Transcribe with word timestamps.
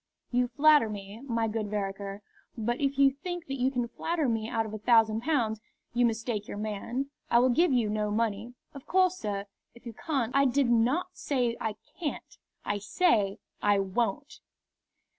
"You 0.31 0.47
flatter 0.47 0.89
me, 0.89 1.21
my 1.27 1.47
good 1.47 1.67
Vereker. 1.69 2.21
But 2.57 2.81
if 2.81 2.97
you 2.97 3.11
think 3.11 3.43
you 3.47 3.69
can 3.69 3.87
flatter 3.87 4.27
me 4.27 4.49
out 4.49 4.65
of 4.65 4.73
a 4.73 4.79
thousand 4.79 5.21
pounds, 5.21 5.61
you 5.93 6.07
mistake 6.07 6.47
your 6.47 6.57
man. 6.57 7.11
I 7.29 7.37
will 7.37 7.49
give 7.51 7.71
you 7.71 7.87
no 7.87 8.09
money." 8.09 8.55
"Of 8.73 8.87
course, 8.87 9.17
sir, 9.19 9.45
if 9.75 9.85
you 9.85 9.93
can't" 9.93 10.35
"I 10.35 10.45
did 10.45 10.71
not 10.71 11.09
say 11.15 11.55
I 11.61 11.75
can't. 11.99 12.39
I 12.65 12.79
say 12.79 13.37
I 13.61 13.77
won't." 13.77 14.39